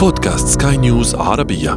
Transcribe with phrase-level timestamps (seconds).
[0.00, 1.72] بودكاست سكاي نيوز عربية.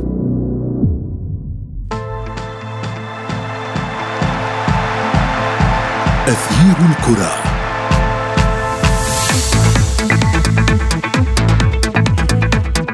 [6.28, 7.32] أثير الكرة.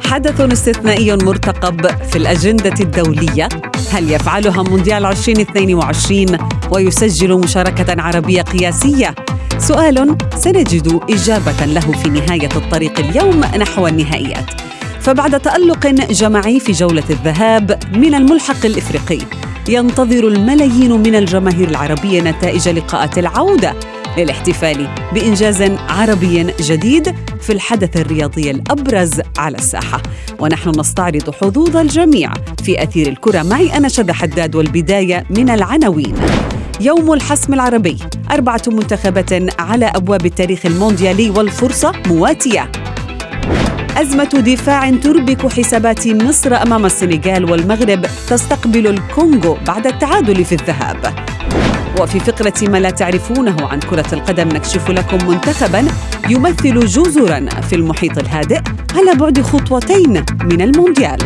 [0.03, 3.49] حدث استثنائي مرتقب في الأجندة الدولية.
[3.91, 6.25] هل يفعلها مونديال 2022
[6.71, 9.15] ويسجل مشاركة عربية قياسية؟
[9.57, 14.68] سؤال سنجد إجابة له في نهاية الطريق اليوم نحو النهائيات.
[15.09, 19.25] فبعد تألق جماعي في جولة الذهاب من الملحق الإفريقي
[19.69, 23.73] ينتظر الملايين من الجماهير العربية نتائج لقاءات العودة
[24.17, 30.01] للاحتفال بإنجاز عربي جديد في الحدث الرياضي الأبرز على الساحة.
[30.39, 32.33] ونحن نستعرض حظوظ الجميع
[32.63, 33.43] في أثير الكرة.
[33.43, 36.15] معي أنا شد حداد والبداية من العناوين.
[36.81, 37.97] يوم الحسم العربي
[38.31, 42.71] أربعة منتخبات على أبواب التاريخ المونديالي والفرصة مواتية.
[43.97, 51.13] أزمة دفاع تربك حسابات مصر أمام السنغال والمغرب تستقبل الكونغو بعد التعادل في الذهاب.
[51.99, 55.85] وفي فقرة ما لا تعرفونه عن كرة القدم نكشف لكم منتخبا
[56.29, 58.59] يمثل جزرا في المحيط الهادئ
[58.95, 61.19] على بعد خطوتين من المونديال.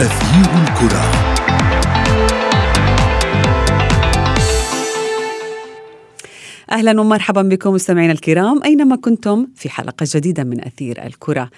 [0.00, 1.29] أثير الكرة.
[6.72, 11.50] أهلا ومرحبا بكم مستمعينا الكرام أينما كنتم في حلقة جديدة من أثير الكرة.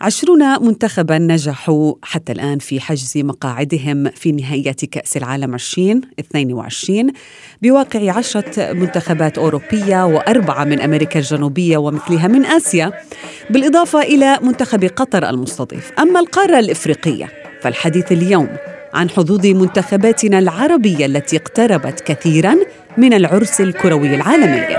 [0.00, 7.12] عشرون منتخبا نجحوا حتى الآن في حجز مقاعدهم في نهائيات كأس العالم 2022
[7.62, 12.92] بواقع عشرة منتخبات أوروبية وأربعة من أمريكا الجنوبية ومثلها من آسيا
[13.50, 17.28] بالإضافة إلى منتخب قطر المستضيف أما القارة الإفريقية
[17.60, 18.48] فالحديث اليوم
[18.94, 22.56] عن حظوظ منتخباتنا العربية التي اقتربت كثيرا
[22.96, 24.76] من العرس الكروي العالمي.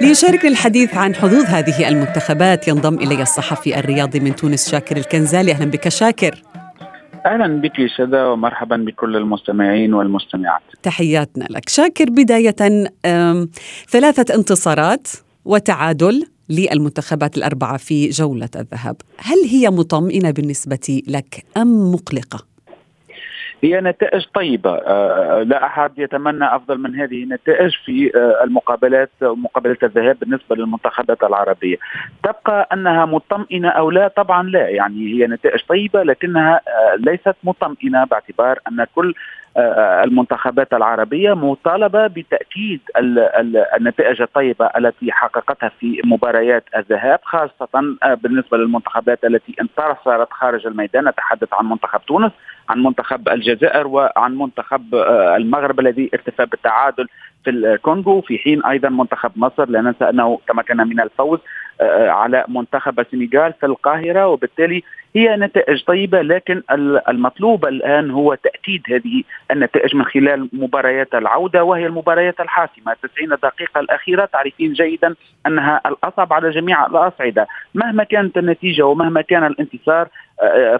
[0.00, 5.52] ليشاركني الحديث عن حظوظ هذه المنتخبات ينضم إلي الصحفي الرياضي من تونس شاكر الكنزالي.
[5.52, 6.42] أهلا بك شاكر.
[7.26, 10.62] أهلا بك شذا ومرحبا بكل المستمعين والمستمعات.
[10.82, 11.68] تحياتنا لك.
[11.68, 12.56] شاكر بداية
[13.88, 15.08] ثلاثة انتصارات
[15.44, 18.96] وتعادل للمنتخبات الأربعة في جولة الذهاب.
[19.18, 22.53] هل هي مطمئنة بالنسبة لك أم مقلقة؟
[23.64, 24.74] هي نتائج طيبة.
[24.74, 31.22] آه، لا أحد يتمنى أفضل من هذه النتائج في آه، المقابلات مقابلة الذهاب بالنسبة للمنتخبات
[31.22, 31.76] العربية.
[32.22, 34.68] تبقى أنها مطمئنة أو لا طبعا لا.
[34.68, 39.14] يعني هي نتائج طيبة لكنها آه، ليست مطمئنة باعتبار أن كل
[40.04, 42.80] المنتخبات العربية مطالبة بتأكيد
[43.76, 51.04] النتائج الطيبة التي حققتها في مباريات الذهاب خاصة بالنسبة للمنتخبات التي انتصرت خارج الميدان.
[51.08, 52.32] نتحدث عن منتخب تونس
[52.68, 57.06] عن منتخب الجزائر وعن منتخب آه، المغرب الذي ارتفع بالتعادل
[57.44, 58.20] في الكونغو.
[58.20, 61.44] في حين أيضا منتخب مصر لا ننسى أنه تمكن من الفوز آه،
[61.80, 64.82] على منتخب السنغال في القاهرة وبالتالي
[65.16, 66.62] هي نتائج طيبة لكن
[67.08, 72.96] المطلوب الآن هو تأكيد هذه النتائج من خلال مباريات العودة وهي المباريات الحاسمة.
[73.02, 75.14] 90 دقيقة الأخيرة تعرفين جيدا
[75.46, 77.46] أنها الأصعب على جميع الأصعدة.
[77.74, 80.08] مهما كانت النتيجة ومهما كان الانتصار آه،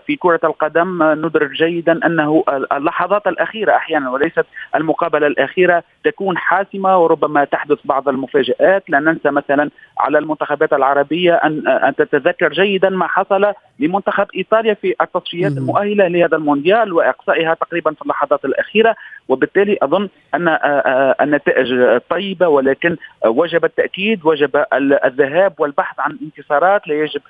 [0.07, 7.45] في كرة القدم ندرك جيدا أنه اللحظات الأخيرة أحيانا وليست المقابلة الأخيرة تكون حاسمة وربما
[7.45, 8.91] تحدث بعض المفاجآت.
[8.91, 14.95] لا ننسى مثلا على المنتخبات العربية أن أن تتذكر جيدا ما حصل لمنتخب إيطاليا في
[15.01, 18.97] التصفيات المؤهلة لهذا المونديال وإقصائها تقريبا في اللحظات الأخيرة.
[19.29, 20.49] وبالتالي أظن أن
[21.21, 24.65] النتائج طيبة ولكن وجب التأكيد وجب
[25.05, 26.89] الذهاب والبحث عن انتصارات.
[26.89, 27.21] لا يجب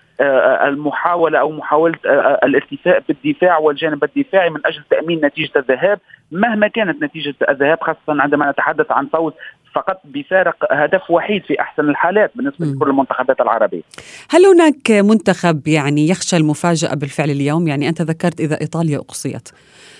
[0.66, 1.94] المحاولة أو محاولة
[2.44, 5.98] الاكتفاء بالدفاع والجانب الدفاعي من أجل تأمين نتيجة الذهاب
[6.32, 9.32] مهما كانت نتيجة الذهاب خاصة عندما نتحدث عن فوز
[9.74, 13.82] فقط بفارق هدف وحيد في أحسن الحالات بالنسبة لكل المنتخبات العربية.
[14.30, 19.48] هل هناك منتخب يعني يخشى المفاجأة بالفعل اليوم؟ يعني أنت ذكرت إذا إيطاليا أقصيت.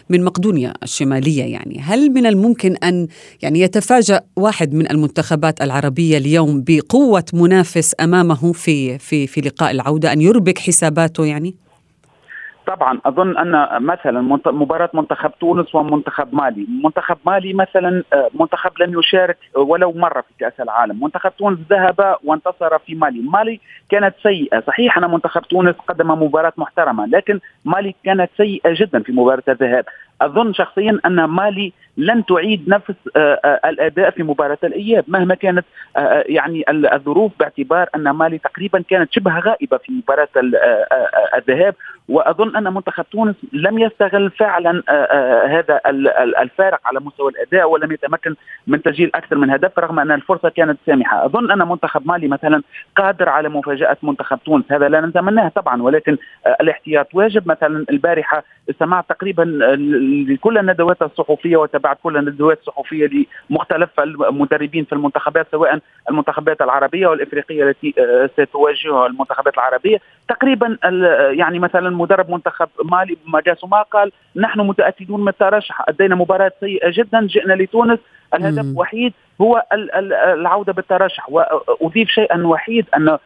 [0.09, 3.09] من مقدونيا الشمالية يعني هل من الممكن أن
[3.43, 10.13] يعني يتفاجأ واحد من المنتخبات العربية اليوم بقوة منافس أمامه في في في لقاء العودة
[10.13, 11.55] أن يربك حساباته يعني؟
[12.67, 18.99] طبعا أظن أن مثلا مباراة منتخب تونس ومنتخب مالي، منتخب مالي مثلا آه، منتخب لم
[18.99, 24.61] يشارك ولو مره في كأس العالم، منتخب تونس ذهب وانتصر في مالي، مالي كانت سيئة،
[24.61, 29.85] صحيح أن منتخب تونس قدم مباراة محترمة، لكن مالي كانت سيئة جدا في مباراة الذهاب،
[30.23, 35.65] أظن شخصيا أن مالي لن تعيد نفس آه، آه، الأداء في مباراة الإياب مهما كانت
[35.97, 40.29] آه، يعني الظروف باعتبار أن مالي تقريبا كانت شبه غائبة في مباراة
[41.37, 41.75] الذهاب.
[42.09, 44.83] وأظن أن منتخب تونس لم يستغل فعلا
[45.47, 45.81] هذا
[46.43, 48.35] الفارق على مستوى الأداء ولم يتمكن
[48.67, 51.25] من تسجيل أكثر من هدف رغم أن الفرصة كانت سامحة.
[51.25, 52.63] أظن أن منتخب مالي مثلا
[52.97, 56.17] قادر على مفاجأة منتخب تونس هذا لا نتمناه طبعا ولكن
[56.61, 57.49] الاحتياط واجب.
[57.49, 59.59] مثلا البارحة استمعت تقريبا
[60.29, 63.11] لكل الندوات الصحفية وتابعت كل الندوات الصحفية
[63.51, 65.79] لمختلف المدربين في المنتخبات سواء
[66.11, 69.99] المنتخبات العربية والإفريقية التي آه، ستواجهها المنتخبات العربية.
[70.29, 70.79] تقريبا
[71.31, 73.17] يعني مثلا مدرب منتخب مالي
[73.69, 77.99] ما قال نحن متأكدون من الترشح أدينا مباراة سيئة جدا جئنا لتونس
[78.35, 81.29] الهدف الوحيد هو العودة بالترشح.
[81.81, 83.19] واضيف شيئا وحيد أن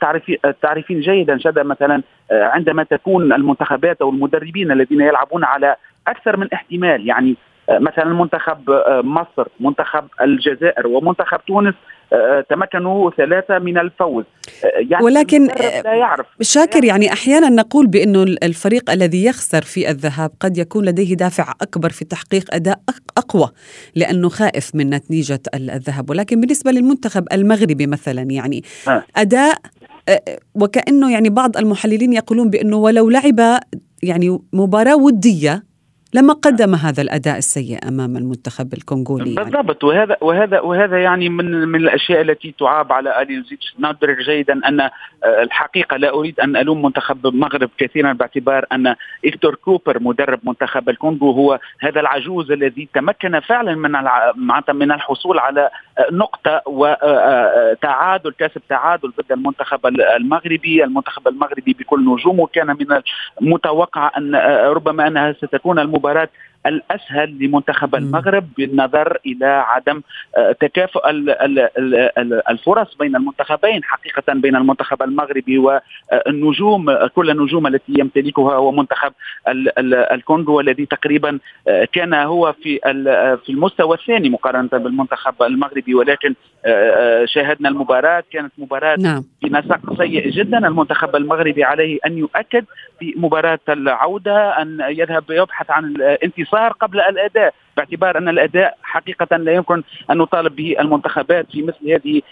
[0.00, 5.76] تعرفين تعرفين جيدا شذا مثلا آه، عندما تكون المنتخبات أو المدربين الذين يلعبون على
[6.08, 7.36] أكثر من احتمال يعني
[7.68, 11.74] آه، مثلا منتخب آه، مصر منتخب الجزائر ومنتخب تونس
[12.50, 14.24] تمكنوا ثلاثة من الفوز.
[14.90, 15.46] يعني ولكن
[15.84, 16.26] لا يعرف.
[16.40, 21.90] شاكر يعني أحيانا نقول بأنه الفريق الذي يخسر في الذهاب قد يكون لديه دافع أكبر
[21.90, 22.80] في تحقيق أداء
[23.16, 23.48] أقوى
[23.94, 26.10] لأنه خائف من نتيجة الذهاب.
[26.10, 28.62] ولكن بالنسبة للمنتخب المغربي مثلا يعني
[29.16, 29.54] أداء
[30.54, 33.60] وكأنه يعني بعض المحللين يقولون بأنه ولو لعب
[34.02, 35.71] يعني مباراة ودية
[36.14, 39.50] لما قدم هذا الأداء السيء أمام المنتخب الكونغولي يعني.
[39.50, 39.84] بالضبط.
[39.84, 44.80] وهذا وهذا وهذا يعني من من الأشياء التي تعاب على آلي زيتش ندرك جيدا أن
[44.80, 44.90] آه،
[45.24, 48.94] الحقيقة لا أريد أن ألوم منتخب المغرب كثيرا باعتبار أن
[49.24, 53.92] اكتور كوبر مدرب منتخب الكونغو هو هذا العجوز الذي تمكن فعلا من
[54.76, 59.86] من الحصول على آه، نقطة وتعادل آه، كسب تعادل ضد المنتخب
[60.16, 63.00] المغربي، المنتخب المغربي بكل نجومه كان من
[63.42, 64.34] المتوقع أن
[64.66, 66.28] ربما أنها ستكون المباراة المباراه
[66.66, 70.02] الأسهل لمنتخب المغرب بالنظر إلى عدم
[70.36, 71.00] آه، تكافؤ
[72.50, 79.12] الفرص بين المنتخبين حقيقة بين المنتخب المغربي والنجوم كل النجوم التي يمتلكها هو منتخب
[80.12, 81.38] الكونغو الذي تقريبا
[81.68, 82.78] آه، كان هو في
[83.44, 89.24] في المستوى الثاني مقارنة بالمنتخب المغربي ولكن آه، شاهدنا المباراة كانت مباراة نعم.
[89.40, 92.64] في نسق سيء جدا المنتخب المغربي عليه أن يؤكد
[92.98, 99.52] في مباراة العودة أن يذهب يبحث عن الانتصار قبل الأداء باعتبار أن الأداء حقيقة لا
[99.52, 102.22] يمكن أن نطالب به المنتخبات في مثل هذه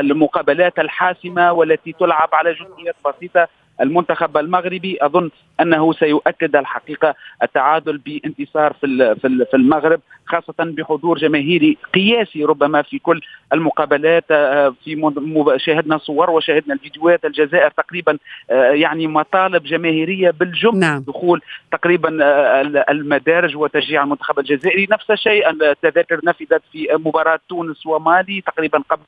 [0.00, 3.48] المقابلات الحاسمة والتي تلعب على جزئيات بسيطة
[3.80, 5.30] المنتخب المغربي أظن
[5.60, 9.14] أنه سيؤكد الحقيقة التعادل بانتصار في
[9.50, 13.20] في المغرب خاصة بحضور جماهيري قياسي ربما في كل
[13.52, 15.12] المقابلات آه، في
[15.56, 18.18] شاهدنا صور وشاهدنا الفيديوهات الجزائر تقريبا
[18.50, 21.04] آه، يعني مطالب جماهيرية بالجمله نعم.
[21.06, 21.40] دخول
[21.72, 28.82] تقريبا آه، المدارج وتشجيع المنتخب الجزائري نفس الشيء التذاكر نفذت في مباراة تونس ومالي تقريبا
[28.90, 29.04] قبل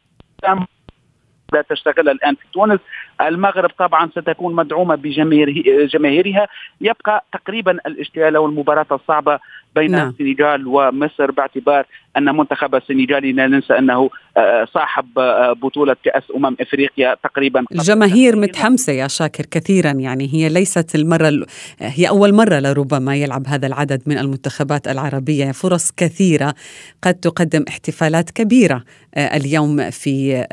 [1.53, 2.81] لا تشتغل الآن في تونس.
[3.21, 6.49] المغرب طبعا ستكون مدعومة بجماهيرها
[6.81, 9.39] يبقى تقريبا الاشتعال والمباراة الصعبة
[9.79, 10.09] بين نعم.
[10.09, 11.87] السنغال ومصر باعتبار
[12.17, 18.37] أن منتخب السنغالي لا ننسى أنه آه، صاحب آه، بطولة كأس أمم إفريقيا تقريبا الجماهير
[18.37, 21.47] متحمسة يا شاكر كثيرا يعني هي ليست المرة
[21.81, 25.53] هي أول مرة لربما يلعب هذا العدد من المنتخبات العربية.
[25.53, 26.55] فرص كثيرة
[27.03, 28.83] قد تقدم احتفالات كبيرة
[29.15, 30.47] آه، اليوم في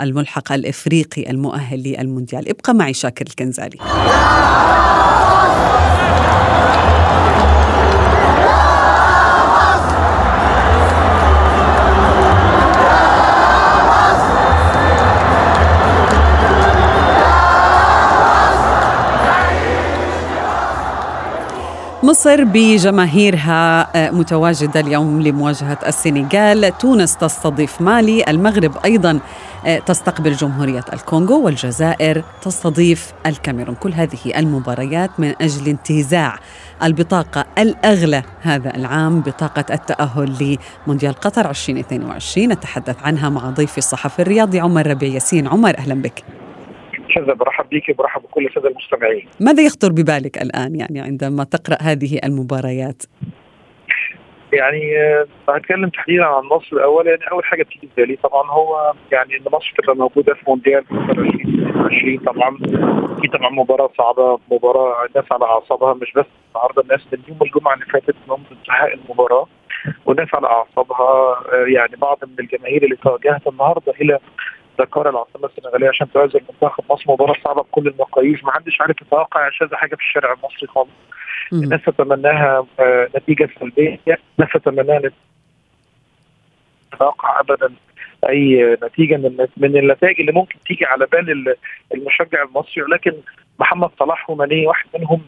[0.00, 2.48] الملحق الإفريقي المؤهل للمونديال.
[2.48, 3.78] ابقى معي شاكر الكنزالي.
[22.04, 29.20] مصر بجماهيرها آه، متواجدة اليوم لمواجهة السنغال، تونس تستضيف مالي، المغرب أيضا
[29.66, 36.38] آه، تستقبل جمهورية الكونغو والجزائر تستضيف الكاميرون، كل هذه المباريات من أجل انتزاع
[36.82, 44.60] البطاقة الأغلى هذا العام بطاقة التأهل لمونديال قطر 2022 نتحدث عنها مع ضيفي الصحفي الرياضي
[44.60, 46.43] عمر ربيع ياسين، عمر أهلا بك.
[47.14, 49.28] كذا برحب بك برحب بكل السادة المستمعين.
[49.40, 53.02] ماذا يخطر ببالك الآن يعني عندما تقرأ هذه المباريات؟
[54.52, 57.06] يعني آه، هتكلم تحديدا عن مصر الأول.
[57.06, 60.84] يعني أول حاجة بتيجي في بالي طبعا هو يعني إن مصر تبقى موجودة في مونديال
[61.10, 62.58] 2022 طبعا.
[63.20, 67.74] في طبعا مباراة صعبة مباراة الناس على أعصابها مش بس النهارده الناس من يوم الجمعة
[67.74, 69.46] اللي فاتت منذ انتهاء المباراة
[70.06, 74.18] والناس على أعصابها آه، يعني بعض من الجماهير اللي توجهت النهارده إلى
[74.78, 78.44] دكار العاصمة السنغالية عشان تواجه منتخب مصر مباراه صعبه بكل المقاييس.
[78.44, 80.90] ما حدش عارف يتوقع شاذ حاجة في الشارع المصري خالص.
[81.52, 83.98] الناس تتمناها آه، نتيجة سلبية.
[84.38, 85.00] الناس تتمناها
[86.94, 87.72] نتوقع ابدا
[88.28, 91.54] أي نتيجة من من النتائج اللي ممكن تيجي على بال
[91.94, 92.82] المشجع المصري.
[92.82, 93.12] ولكن
[93.58, 95.20] محمد صلاح وماني واحد منهم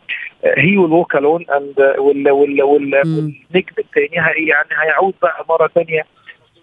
[0.44, 4.16] هي والووك الون اند والنجم الثاني
[4.48, 6.06] يعني هيعود بقى مرة ثانية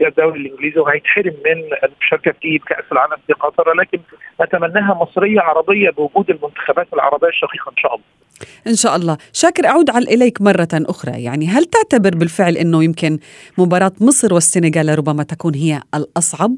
[0.01, 3.99] الدوري الإنجليزي وهيتحرم من المشاركه في كأس العالم في قطر لكن
[4.41, 8.05] نتمناها مصرية عربية بوجود المنتخبات العربية الشقيقة إن شاء الله.
[8.67, 13.19] إن شاء الله، شاكر أعود على إليك مرة أخرى، يعني هل تعتبر بالفعل إنه يمكن
[13.57, 16.55] مباراة مصر والسنغال ربما تكون هي الأصعب؟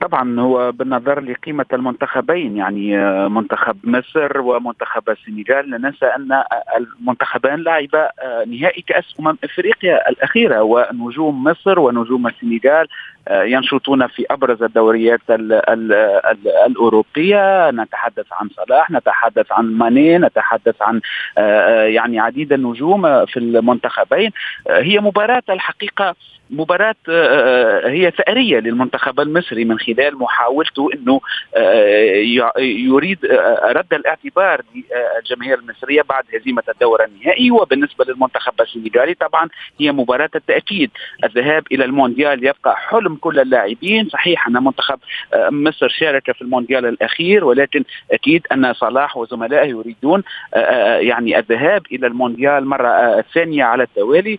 [0.00, 5.70] طبعا هو بالنظر لقيمة المنتخبين يعني آه، منتخب مصر ومنتخب السنغال.
[5.70, 6.42] لا ننسى أن
[6.76, 12.88] المنتخبان لعبا آه، نهائي كأس أمم إفريقيا الأخيرة ونجوم مصر ونجوم السنغال
[13.28, 17.70] آه، ينشطون في أبرز الدوريات ال ال ال الأوروبية.
[17.70, 21.00] نتحدث عن صلاح نتحدث عن ماني نتحدث عن
[21.86, 24.30] يعني عديد النجوم في المنتخبين.
[24.70, 26.14] هي مباراة الحقيقة
[26.50, 26.94] مباراة
[27.86, 31.20] هي ثأرية للمنتخب المصري من خلال محاولته أنه
[32.58, 33.18] يريد
[33.64, 37.50] رد الاعتبار للجماهير المصرية بعد هزيمة الدورة النهائي.
[37.50, 39.48] وبالنسبة للمنتخب السنغالي طبعا
[39.80, 40.90] هي مباراة التأكيد.
[41.24, 44.08] الذهاب إلى المونديال يبقى حلم كل اللاعبين.
[44.08, 44.98] صحيح أن منتخب
[45.50, 50.22] مصر شارك في المونديال الأخير ولكن أكيد أن صلاح وزملائه يريدون
[51.00, 54.38] يعني الذهاب إلى المونديال مرة ثانية على التوالي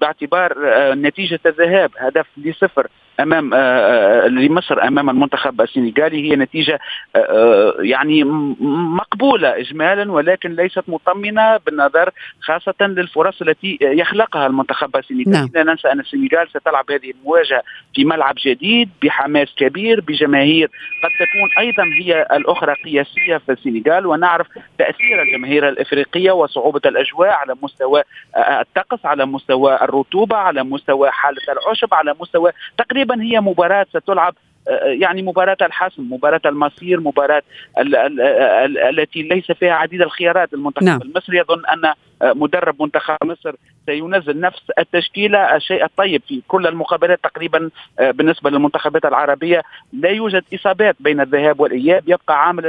[0.00, 0.54] باعتبار
[0.94, 2.88] نتيجة الذهاب هدف لصفر.
[3.20, 6.78] أمام آه، آه، لمصر أمام المنتخب السنغالي هي نتيجة
[7.16, 15.48] آه، يعني مقبولة اجمالا ولكن ليست مطمنه بالنظر خاصة للفرص التي يخلقها المنتخب السنغالي نعم.
[15.54, 17.62] لا ننسى أن السنغال ستلعب هذه المواجهة
[17.94, 20.66] في ملعب جديد بحماس كبير بجماهير
[21.04, 24.46] قد تكون أيضا هي الأخرى قياسية في السنغال ونعرف
[24.78, 28.02] تأثير الجماهير الإفريقية وصعوبة الأجواء على مستوى
[28.36, 34.34] الطقس على مستوى الرطوبة على مستوى حالة العشب على مستوى تقريبا غالبا هي مباراة ستلعب
[34.68, 37.42] آه، آه، يعني مباراة الحسم مباراة المصير مباراة
[37.78, 41.02] ال ال ال التي ليس فيها عديد الخيارات المنتخب نعم.
[41.02, 43.52] المصري يظن أن آه، مدرب منتخب مصر
[43.86, 50.96] سينزل نفس التشكيلة الشيء الطيب في كل المقابلات تقريبا بالنسبة للمنتخبات العربية لا يوجد إصابات
[51.00, 52.66] بين الذهاب والإياب يبقى عامل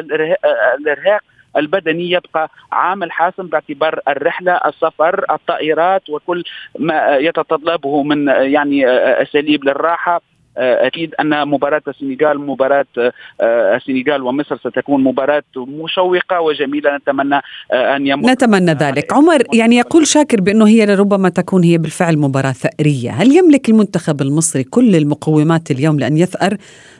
[0.79, 1.21] الإرهاق
[1.57, 6.43] البدني يبقى عامل حاسم باعتبار الرحلة السفر الطائرات وكل
[6.79, 8.87] ما يتطلبه من يعني
[9.21, 10.21] أساليب للراحة.
[10.57, 12.85] أكيد أن مباراة السنغال مباراة
[13.41, 16.97] السنغال ومصر ستكون مباراة مشوقة وجميلة.
[16.97, 17.41] نتمنى
[17.73, 19.13] أن يمر نتمنى ذلك.
[19.13, 23.11] عمر يعني يقول شاكر بأنه هي لربما تكون هي بالفعل مباراة ثأرية.
[23.11, 26.57] هل يملك المنتخب المصري كل المقومات اليوم لأن يثأر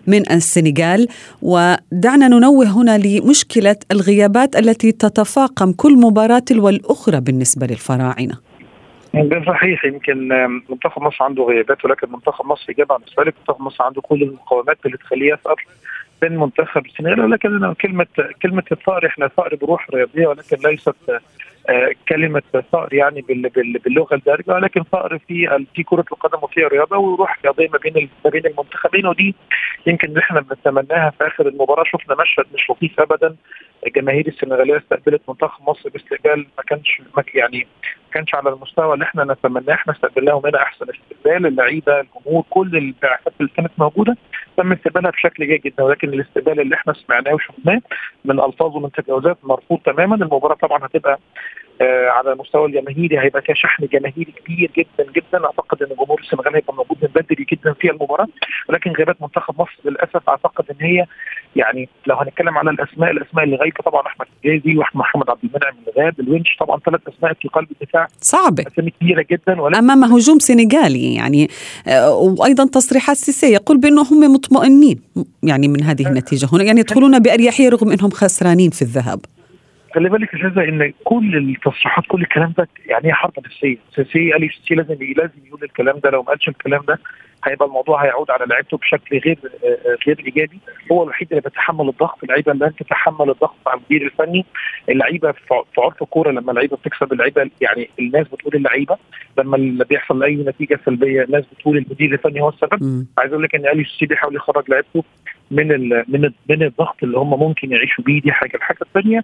[0.07, 1.07] من السنغال؟
[1.41, 8.47] ودعنا ننوه هنا لمشكلة الغيابات التي تتفاقم كل مباراة والأخرى بالنسبة للفراعنة.
[9.13, 9.85] ده صحيح.
[9.85, 10.27] يمكن
[10.69, 14.77] منتخب مصر عنده غيابات ولكن منتخب مصر إجابة عن ذلك منتخب مصر عنده كل المقومات
[14.85, 15.55] اللي تخليه يسأل
[16.21, 17.19] بين منتخب السنغال.
[17.21, 18.07] ولكن كلمه
[18.41, 20.95] كلمة الثأر إحنا ثأر بروح رياضية ولكن ليست
[21.69, 23.21] آه، كلمة ثأر يعني
[23.85, 24.53] باللغة الدارجة.
[24.53, 29.07] ولكن ثأر في في كرة القدم وفي الرياضه وروح رياضية ما بين ما بين المنتخبين.
[29.07, 29.35] ودي
[29.87, 31.83] يمكن إحنا بنتمناها في آخر المباراة.
[31.83, 33.35] شفنا مشهد مش لطيف ابدا.
[33.87, 37.01] الجماهير السنغالية استقبلت منتخب مصر باستقبال ما كانش
[37.33, 37.67] يعني
[38.17, 39.74] كانش على المستوى اللي إحنا نتمناه.
[39.74, 41.45] إحنا استقبلناهم هنا أحسن استقبال.
[41.45, 44.17] اللعيبة الجمهور كل البعثات اللي كانت موجودة
[44.57, 45.83] تم استقبالها بشكل جيد جدا.
[45.83, 47.81] ولكن الاستقبال اللي إحنا سمعناه وشفناه
[48.25, 50.15] من ألفاظ ومن تجاوزات مرفوض تماما.
[50.15, 51.19] المباراة طبعا هتبقى
[51.81, 53.19] آه على المستوى الجماهيري.
[53.19, 55.45] هيبقى فيها شحن جماهيري كبير جدا جدا.
[55.45, 58.27] أعتقد إن جمهور السنغال هيبقى موجود من بدري جدا في المباراة.
[58.69, 61.05] ولكن غيابات منتخب مصر للأسف أعتقد إن هي
[61.57, 65.73] يعني لو هنتكلم على الأسماء الأسماء اللي غايبة طبعا أحمد الجازي وأحمد محمد عبد المنعم
[65.79, 68.07] اللي غاب الونش طبعا ثلاث أسماء في قلب الدفاع.
[68.21, 71.49] صعبه أسامي كبيرة جدا ولكن أمام هجوم سنغالي يعني
[71.87, 74.99] آه، وأيضا تصريحات سيسي يقول بانه هم مطمئنين
[75.43, 76.63] يعني من هذه النتيجة هنا.
[76.63, 79.19] يعني يدخلون بأريحية رغم أنهم خسرانين في الذهاب.
[79.98, 84.32] خلي بالك يا شاذة إن كل التصريحات كل الكلام ده يعني هي حرب نفسية، سيسي
[84.32, 87.00] قال سيسي لازم لازم يقول الكلام ده لو ما قالش الكلام ده
[87.46, 89.39] هيبقى الموضوع هيعود على لعيبته بشكل غير
[90.08, 90.60] غير إيجابي.
[90.92, 94.46] هو الوحيد اللي بيتحمل الضغط اللعيبة لن تتحمل الضغط على المدير الفني.
[94.89, 98.98] اللعيبة في عرف الكورة لما اللعيبة بتكسب اللعيبة يعني الناس بتقول اللعيبة
[99.38, 103.06] لما بيحصل اي نتيجة سلبية الناس بتقول المدير الفني هو السبب.
[103.18, 105.04] عايز أقول لك إن الي سيسي بيحاول يخرج لعيبته.
[105.51, 108.56] من ال من ال من الضغط اللي هم ممكن يعيشوا بيه دي حاجة.
[108.56, 109.22] الحاجة الثانية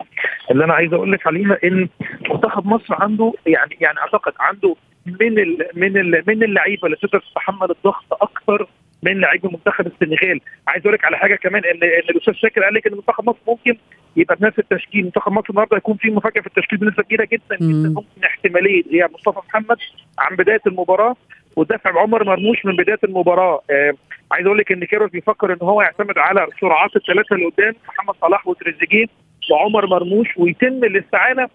[0.51, 1.87] اللي أنا عايز أقول لك عليها إن
[2.31, 4.75] منتخب مصر عنده يعني يعني أعتقد عنده
[5.05, 8.67] من ال من ال من اللعيبة اللي تقدر تتحمل الضغط أكثر
[9.03, 10.39] من لاعبي منتخب السنغال.
[10.67, 13.39] عايز أقول لك على حاجة كمان إن إن الأستاذ شاكر قال لك إن منتخب مصر
[13.47, 13.77] ممكن
[14.15, 15.03] يبقى بنفس التشكيل.
[15.03, 17.65] منتخب مصر النهارده هيكون في مفاجأة في التشكيل بنسبة كبيرة جدا جدا.
[17.65, 17.93] مم.
[17.93, 19.77] ممكن احتماليه غياب مصطفى محمد
[20.19, 21.15] عن بداية المباراة
[21.55, 23.93] ودفع عمر مرموش من بداية المباراة آه
[24.31, 28.15] عايز أقول لك إن كيروس بيفكر إن هو يعتمد على سرعات الثلاثة اللي قدام محمد
[28.21, 29.05] صلاح وتريزيجيه
[29.51, 31.47] وعمر مرموش ويتم الاستعانة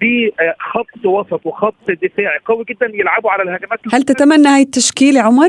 [0.00, 5.48] بخط وسط وخط دفاعي قوي جدا يلعبوا على الهجمات هل تتمنى هاي التشكيلة عمر؟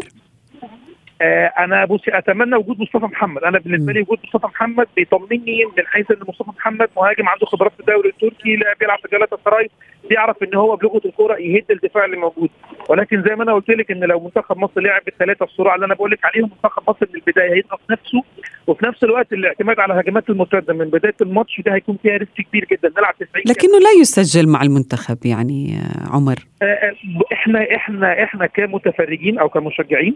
[1.21, 3.43] آه أنا بصي أتمنى وجود مصطفى محمد.
[3.43, 7.71] أنا بالنسبة لي وجود مصطفى محمد بيطمني من حيث إن مصطفى محمد مهاجم عنده خبرات
[7.73, 9.69] في الدوري التركي بيلعب في جلاله سراي
[10.09, 12.49] بيعرف إن هو بلغة الكورة يهد الدفاع اللي موجود.
[12.89, 15.93] ولكن زي ما أنا قلت لك إن لو منتخب مصر لعب بالثلاثة السرعه اللي أنا
[15.95, 18.23] بقول لك عليهم منتخب مصر من البداية هيضغط نفسه
[18.67, 22.65] وفي نفس الوقت الاعتماد على هجمات المرتدة من بداية الماتش ده هيكون فيها ريسك كبير
[22.71, 22.91] جدا.
[22.97, 26.35] نلعب 90 لكنه لا يسجل مع المنتخب يعني آه، عمر.
[26.61, 26.93] آه،
[27.33, 30.15] إحنا إحنا إحنا كمتفرجين أو كمشجعين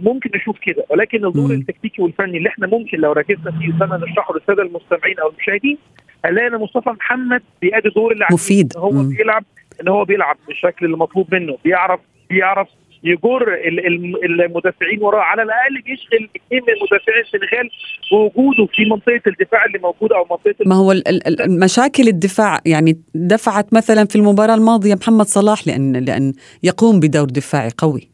[0.00, 1.50] ممكن نشوف كده ولكن الدور.
[1.50, 5.78] التكتيكي والفني اللي إحنا ممكن لو ركزنا فيه وسنة نشرحه للسادة المستمعين أو المشاهدين
[6.24, 8.34] هنلاقي إن مصطفى محمد بيأدي دور اللي عايزه.
[8.34, 8.72] مفيد.
[8.76, 9.08] إن هو مم.
[9.08, 9.44] بيلعب
[9.82, 12.00] إن هو بيلعب بالشكل اللي مطلوب منه بيعرف
[12.30, 12.68] بيعرف
[13.04, 17.70] يجر ال- ال- المدافعين وراه على الأقل بيشغل اثنين من مدافعي السنغال
[18.10, 20.92] بوجوده في منطقة الدفاع اللي موجودة أو منطقة ما هو
[21.40, 27.70] المشاكل الدفاع يعني دفعت مثلا في المباراة الماضية محمد صلاح لأن لأن يقوم بدور دفاعي
[27.78, 28.08] قوي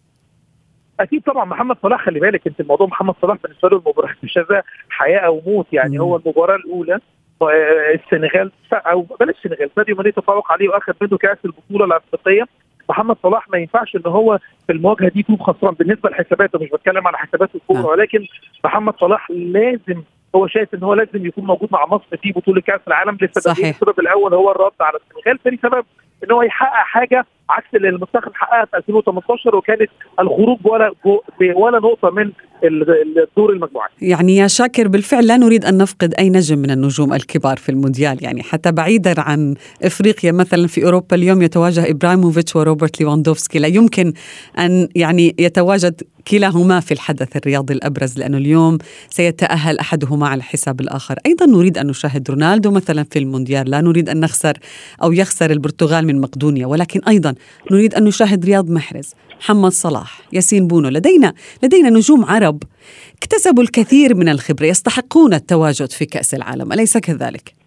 [1.01, 4.63] أكيد طبعا محمد صلاح خلي بالك أنت الموضوع محمد صلاح بالنسبة له المباراة مش هذا
[4.91, 6.03] حياة أو موت يعني مم.
[6.05, 7.01] هو المباراة الأولى
[7.95, 12.45] السنغال أو بلاش السنغال ساديو ماني تفوق عليه وأخذ منه كأس البطولة الأفريقية
[12.89, 17.07] محمد صلاح ما ينفعش إن هو في المواجهة دي يكون خسران بالنسبة لحساباته مش بتكلم
[17.07, 17.87] على حسابات الكورة.
[17.87, 18.27] ولكن
[18.65, 20.03] محمد صلاح لازم
[20.35, 23.69] هو شايف إن هو لازم يكون موجود مع مصر في بطولة كأس العالم لسببين صحيح.
[23.69, 25.85] السبب الأول هو الرد على السنغال ثاني سبب
[26.25, 29.91] إن هو يحقق حاجة عكس اللي المنتخب حققها في 2018 وكانت
[30.21, 30.93] الخروج ولا
[31.57, 32.31] ولا نقطة من
[32.65, 37.15] ال- الدور المجموعات يعني يا شاكر بالفعل لا نريد أن نفقد أي نجم من النجوم
[37.15, 38.25] الكبار في المونديال.
[38.25, 44.13] يعني حتى بعيدا عن إفريقيا مثلا في أوروبا اليوم يتواجه إبراهيموفيتش وروبرت ليفاندوفسكي لا يمكن
[44.59, 48.79] أن يعني يتواجد كلاهما في الحدث الرياضي الأبرز لأنه اليوم
[49.09, 54.09] سيتأهل أحدهما على حساب الآخر، أيضا نريد أن نشاهد رونالدو مثلا في المونديال، لا نريد
[54.09, 54.53] أن نخسر
[55.03, 57.35] أو يخسر البرتغال من مقدونيا، ولكن أيضا
[57.71, 62.63] نريد أن نشاهد رياض محرز، محمد صلاح، ياسين بونو، لدينا لدينا نجوم عرب
[63.19, 67.61] اكتسبوا الكثير من الخبرة، يستحقون التواجد في كأس العالم، أليس كذلك؟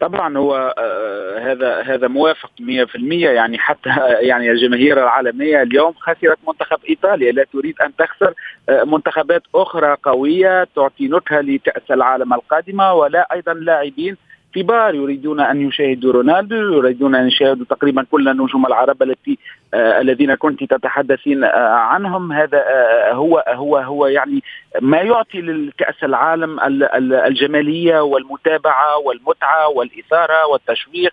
[0.00, 6.78] طبعا هو آه، هذا هذا موافق 100% يعني حتى يعني الجماهير العالمية اليوم خسرت منتخب
[6.88, 8.34] إيطاليا لا تريد أن تخسر
[8.68, 14.16] آه، منتخبات أخرى قوية تعطي نكهه لكأس العالم القادمة ولا أيضا لاعبين
[14.54, 19.38] كبار يريدون أن يشاهدوا رونالدو يريدون أن يشاهدوا تقريبا كل النجوم العرب التي
[19.74, 22.32] الذين كنت تتحدثين آه عنهم.
[22.32, 24.42] هذا آه هو هو هو يعني
[24.80, 31.12] ما يعطي للكأس العالم ال- ال- الجمالية والمتابعة والمتعة والإثارة والتشويق.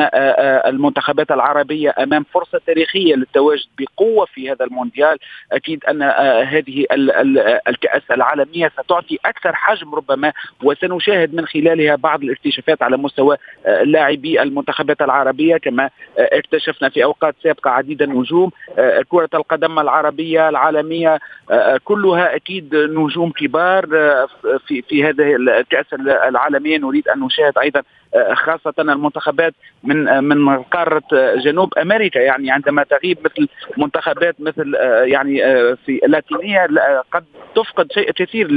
[0.00, 5.18] آه آه المنتخبات العربية أمام فرصة تاريخية للتواجد بقوة في هذا المونديال.
[5.52, 11.96] أكيد أن آه هذه ال- ال- الكأس العالمية ستعطي أكثر حجم ربما وسنشاهد من خلالها
[11.96, 15.56] بعض الاكتشافات على مستوى آه، لاعبي المنتخبات العربية.
[15.56, 15.84] كما
[16.18, 18.50] آه، اكتشفنا في أوقات سابقة عديد النجوم.
[18.78, 21.18] آه، كرة القدم العربية العالمية
[21.50, 24.28] آه، كلها أكيد نجوم كبار آه،
[24.66, 25.86] في في هذه الكأس
[26.28, 26.78] العالمية.
[26.78, 27.82] نريد أن نشاهد أيضا
[28.16, 32.18] آه، خاصة المنتخبات من آه، من قارة آه، جنوب أمريكا.
[32.18, 34.74] يعني عندما تغيب مثل منتخبات مثل
[35.04, 35.38] يعني
[35.76, 37.24] في اللاتينية لا- قد
[37.56, 38.48] تفقد شيء كثير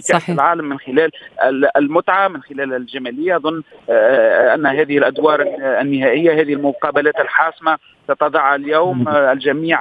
[0.00, 0.30] صحيح.
[0.30, 1.10] العالم من خلال
[1.44, 3.36] ال- المتعة من خلال الجمالية.
[3.36, 5.42] أظن آه، أن هذه الأدوار
[5.80, 9.80] النهائية هذه المقابلات الحاسمة ستضع اليوم الجميع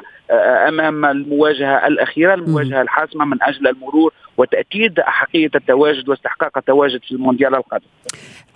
[0.67, 7.55] أمام المواجهة الأخيرة المواجهة الحاسمة من أجل المرور وتأكيد أحقية التواجد واستحقاق التواجد في المونديال
[7.55, 7.85] القادم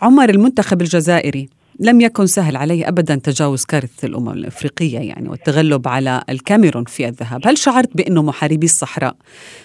[0.02, 6.22] عمر المنتخب الجزائري لم يكن سهل عليه ابدا تجاوز كارثة الأمم الأفريقية يعني والتغلب على
[6.30, 9.16] الكاميرون في الذهاب، هل شعرت بأنه محاربي الصحراء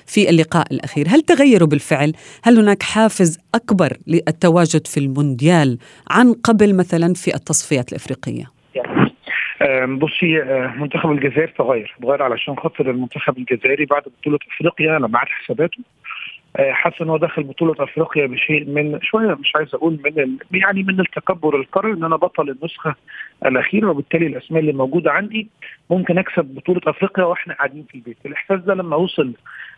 [0.07, 2.13] في اللقاء الأخير هل تغيروا بالفعل؟
[2.45, 5.79] هل هناك حافز أكبر للتواجد في المونديال
[6.11, 8.45] عن قبل مثلا في التصفيات الأفريقية؟
[9.87, 15.29] بصي آه، منتخب الجزائر تغير تغير علشان خاطر المنتخب الجزائري بعد بطولة أفريقيا لما عاد
[15.29, 15.79] حساباته
[16.57, 20.39] آه، حس إن هو دخل بطولة أفريقيا بشيء من شوية مش عايز أقول من ال...
[20.53, 22.95] يعني من التكبر القاري إن أنا بطل النسخة
[23.47, 25.49] الاخيرة وبالتالي الأسماء اللي موجودة عندي
[25.91, 28.17] ممكن أكسب بطولة أفريقيا وإحنا قاعدين في البيت.
[28.27, 29.33] الإحساس ده لما وصل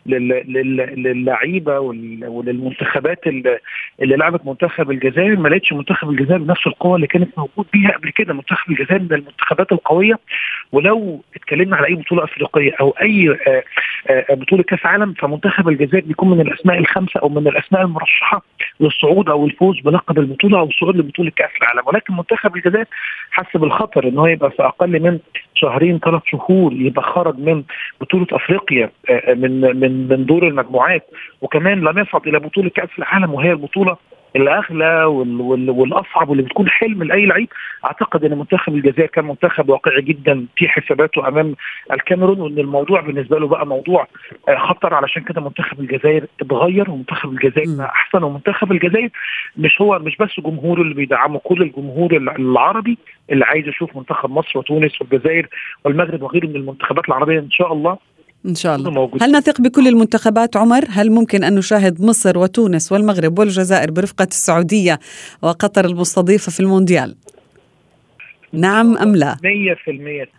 [0.06, 3.58] للعيبة وللمنتخبات اللي
[4.00, 8.34] لعبت منتخب الجزائر ما لقيتش منتخب الجزائر بنفس القوة اللي كانت موجود بيها قبل كده.
[8.34, 10.18] منتخب الجزائر من المنتخبات القوية.
[10.72, 13.64] ولو اتكلمنا على أي بطولة أفريقية أو أي آه،
[14.10, 18.42] آه، بطولة كأس عالم فمنتخب الجزائر بيكون من الأسماء الخمسة أو من الأسماء المرشحة
[18.80, 21.82] للصعود أو الفوز بلقب البطولة أو الصعود لبطولة كأس العالم.
[21.86, 22.86] ولكن منتخب الجزائر
[23.30, 25.18] حس بالخطر ان هو يبقى في أقل من
[25.54, 27.62] شهرين ثلاث شهور يبقى خرج من
[28.00, 31.06] بطولة أفريقيا آه، من من من دور المجموعات
[31.40, 33.96] وكمان لم يصعد إلى بطولة كأس العالم وهي البطولة
[34.36, 35.04] الأغلى
[35.70, 37.48] والأصعب واللي بتكون حلم لأي لعيب.
[37.84, 41.54] أعتقد إن منتخب الجزائر كان منتخب واقعي جدا في حساباته أمام
[41.92, 44.06] الكاميرون وإن الموضوع بالنسبة له بقى موضوع
[44.48, 44.94] آه، خطر.
[44.94, 48.22] علشان كده منتخب الجزائر اتغير ومنتخب الجزائر بقى أحسن.
[48.22, 49.08] ومنتخب الجزائر
[49.56, 52.98] مش هو مش بس جمهوره اللي بيدعمه كل الجمهور العربي
[53.32, 55.46] اللي عايز يشوف منتخب مصر وتونس والجزائر
[55.84, 57.98] والمغرب وغيره من المنتخبات العربية إن شاء الله.
[58.46, 63.38] إن شاء الله هل نثق بكل المنتخبات عمر؟ هل ممكن أن نشاهد مصر وتونس والمغرب
[63.38, 65.00] والجزائر برفقة السعودية
[65.42, 67.16] وقطر المستضيفة في المونديال؟
[68.52, 69.38] نعم أم لا؟ 100%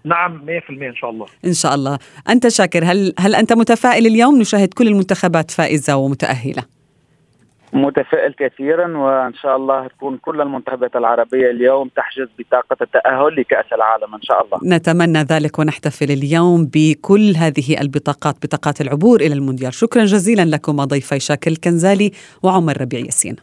[0.06, 4.40] نعم 100% إن شاء الله إن شاء الله أنت شاكر هل هل أنت متفائل اليوم
[4.40, 6.81] نشاهد كل المنتخبات فائزة ومتأهلة؟
[7.74, 14.16] متفائل كثيرا وإن شاء الله تكون كل المنتخبات العربية اليوم تحجز بطاقة التأهل لكأس العالم
[14.16, 14.76] إن شاء الله.
[14.76, 21.20] نتمنى ذلك ونحتفل اليوم بكل هذه البطاقات بطاقات العبور إلى المونديال، شكرا جزيلا لكم ضيفي
[21.20, 22.12] شاكل كنزالي
[22.44, 23.36] وعمر ربيع ياسين.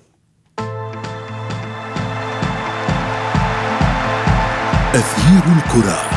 [4.94, 6.07] أثير الكرة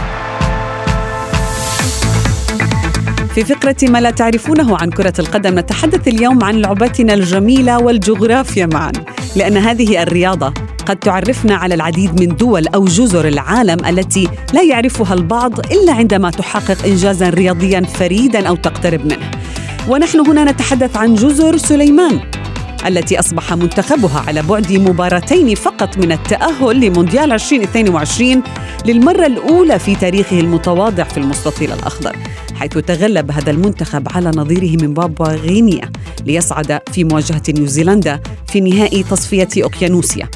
[3.36, 8.92] في فقرة ما لا تعرفونه عن كرة القدم نتحدث اليوم عن لعبتنا الجميلة والجغرافيا معا
[9.36, 10.54] لأن هذه الرياضة
[10.86, 16.30] قد تعرفنا على العديد من دول أو جزر العالم التي لا يعرفها البعض إلا عندما
[16.30, 19.32] تحقق إنجازا رياضيا فريدا أو تقترب منه.
[19.88, 22.20] ونحن هنا نتحدث عن جزر سليمان
[22.88, 28.44] التي أصبح منتخبها على بعد مباراتين فقط من التأهل لمونديال 2022
[28.86, 32.16] للمرة الأولى في تاريخه المتواضع في المستطيل الأخضر
[32.56, 35.92] حيث تغلب هذا المنتخب على نظيره من بابوا غينيا
[36.26, 40.30] ليصعد في مواجهة نيوزيلندا في نهائي تصفية أوكيانوسيا.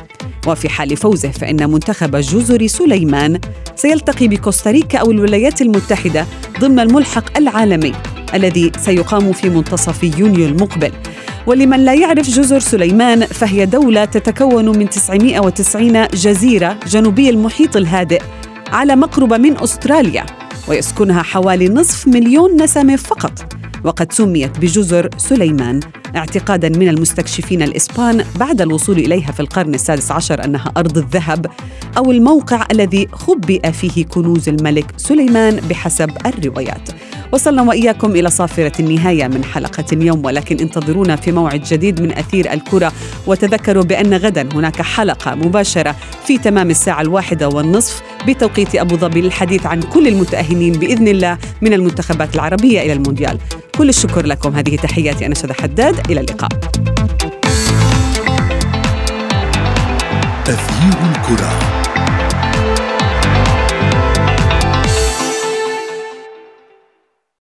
[0.48, 3.40] وفي حال فوزه فإن منتخب جزر سليمان
[3.76, 6.26] سيلتقي بكوستاريكا أو الولايات المتحدة
[6.60, 7.92] ضمن الملحق العالمي
[8.34, 10.92] الذي سيقام في منتصف يونيو المقبل.
[11.48, 18.22] ولمن لا يعرف جزر سليمان فهي دولة تتكون من 990 جزيرة جنوبي المحيط الهادئ
[18.72, 20.26] على مقربة من أستراليا
[20.68, 25.80] ويسكنها حوالي نصف مليون نسمة فقط وقد سميت بجزر سليمان
[26.16, 31.46] اعتقادا من المستكشفين الإسبان بعد الوصول إليها في القرن السادس عشر أنها أرض الذهب
[31.98, 36.90] أو الموقع الذي خبئ فيه كنوز الملك سليمان بحسب الروايات.
[37.36, 42.54] وصلنا وإياكم إلى صافرة النهاية من حلقة اليوم ولكن انتظرونا في موعد جديد من أثير
[42.54, 42.94] الكرة.
[43.28, 45.96] وتذكروا بأن غدا هناك حلقة مباشرة
[46.26, 51.74] في تمام الساعة الواحدة والنصف بتوقيت أبو ظبي للحديث عن كل المتأهلين بإذن الله من
[51.74, 53.38] المنتخبات العربية إلى المونديال.
[53.78, 54.56] كل الشكر لكم.
[54.56, 56.12] هذه تحياتي أنا شذى حداد.
[56.12, 56.50] إلى اللقاء.
[60.46, 61.65] تغيير الكرة.